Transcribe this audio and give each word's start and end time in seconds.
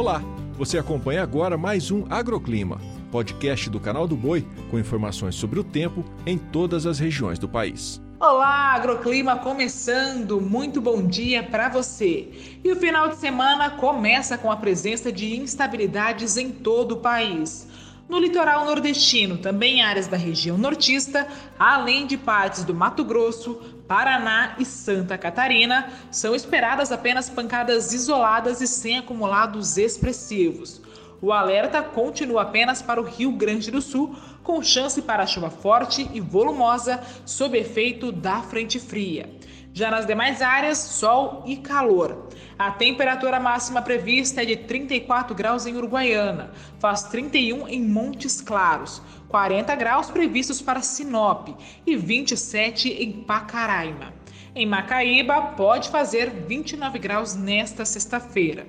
Olá, 0.00 0.22
você 0.54 0.78
acompanha 0.78 1.22
agora 1.22 1.58
mais 1.58 1.90
um 1.90 2.06
Agroclima, 2.08 2.80
podcast 3.12 3.68
do 3.68 3.78
canal 3.78 4.08
do 4.08 4.16
Boi 4.16 4.48
com 4.70 4.78
informações 4.78 5.34
sobre 5.34 5.60
o 5.60 5.62
tempo 5.62 6.02
em 6.24 6.38
todas 6.38 6.86
as 6.86 6.98
regiões 6.98 7.38
do 7.38 7.46
país. 7.46 8.00
Olá, 8.18 8.72
Agroclima 8.72 9.36
começando. 9.36 10.40
Muito 10.40 10.80
bom 10.80 11.06
dia 11.06 11.42
para 11.42 11.68
você. 11.68 12.30
E 12.64 12.72
o 12.72 12.76
final 12.76 13.10
de 13.10 13.16
semana 13.16 13.68
começa 13.68 14.38
com 14.38 14.50
a 14.50 14.56
presença 14.56 15.12
de 15.12 15.36
instabilidades 15.36 16.38
em 16.38 16.50
todo 16.50 16.92
o 16.92 17.00
país. 17.00 17.68
No 18.10 18.18
litoral 18.18 18.64
nordestino, 18.64 19.38
também 19.38 19.82
áreas 19.82 20.08
da 20.08 20.16
região 20.16 20.58
nortista, 20.58 21.28
além 21.56 22.08
de 22.08 22.16
partes 22.16 22.64
do 22.64 22.74
Mato 22.74 23.04
Grosso, 23.04 23.54
Paraná 23.86 24.56
e 24.58 24.64
Santa 24.64 25.16
Catarina, 25.16 25.88
são 26.10 26.34
esperadas 26.34 26.90
apenas 26.90 27.30
pancadas 27.30 27.92
isoladas 27.92 28.60
e 28.60 28.66
sem 28.66 28.98
acumulados 28.98 29.76
expressivos. 29.76 30.82
O 31.22 31.32
alerta 31.32 31.82
continua 31.82 32.42
apenas 32.42 32.80
para 32.80 33.00
o 33.00 33.04
Rio 33.04 33.32
Grande 33.32 33.70
do 33.70 33.82
Sul, 33.82 34.16
com 34.42 34.62
chance 34.62 35.02
para 35.02 35.26
chuva 35.26 35.50
forte 35.50 36.08
e 36.14 36.20
volumosa 36.20 37.00
sob 37.26 37.58
efeito 37.58 38.10
da 38.10 38.40
frente 38.40 38.78
fria. 38.78 39.28
Já 39.72 39.90
nas 39.90 40.06
demais 40.06 40.42
áreas, 40.42 40.78
sol 40.78 41.44
e 41.46 41.56
calor. 41.56 42.28
A 42.58 42.70
temperatura 42.70 43.38
máxima 43.38 43.80
prevista 43.80 44.42
é 44.42 44.44
de 44.44 44.56
34 44.56 45.34
graus 45.34 45.66
em 45.66 45.76
Uruguaiana, 45.76 46.52
faz 46.78 47.04
31 47.04 47.68
em 47.68 47.82
Montes 47.82 48.40
Claros, 48.40 49.00
40 49.28 49.74
graus 49.76 50.10
previstos 50.10 50.60
para 50.60 50.82
Sinop 50.82 51.48
e 51.86 51.96
27 51.96 52.88
em 52.88 53.12
Pacaraima. 53.12 54.19
Em 54.52 54.66
Macaíba, 54.66 55.40
pode 55.56 55.90
fazer 55.90 56.28
29 56.28 56.98
graus 56.98 57.36
nesta 57.36 57.84
sexta-feira. 57.84 58.66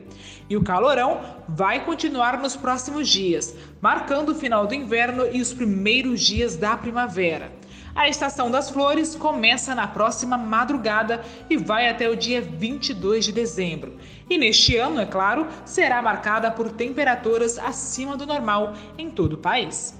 E 0.48 0.56
o 0.56 0.62
calorão 0.62 1.22
vai 1.50 1.84
continuar 1.84 2.40
nos 2.40 2.56
próximos 2.56 3.10
dias, 3.10 3.56
marcando 3.82 4.30
o 4.30 4.36
final 4.36 4.68
do 4.68 4.76
inverno 4.76 5.26
e 5.32 5.42
os 5.42 5.52
primeiros 5.52 6.22
dias 6.22 6.56
da 6.56 6.78
primavera. 6.78 7.52
A 7.96 8.08
estação 8.08 8.52
das 8.52 8.70
flores 8.70 9.16
começa 9.16 9.74
na 9.74 9.88
próxima 9.88 10.38
madrugada 10.38 11.24
e 11.50 11.58
vai 11.58 11.90
até 11.90 12.08
o 12.08 12.16
dia 12.16 12.42
22 12.42 13.26
de 13.26 13.32
dezembro. 13.32 13.98
E 14.30 14.38
neste 14.38 14.78
ano, 14.78 15.02
é 15.02 15.06
claro, 15.06 15.48
será 15.66 16.00
marcada 16.00 16.52
por 16.52 16.70
temperaturas 16.70 17.58
acima 17.58 18.16
do 18.16 18.28
normal 18.28 18.76
em 19.00 19.10
todo 19.10 19.34
o 19.34 19.38
país. 19.38 20.00